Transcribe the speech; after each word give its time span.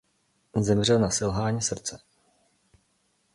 Zemřel 0.61 0.99
na 0.99 1.09
selhání 1.09 1.61
srdce. 1.61 1.99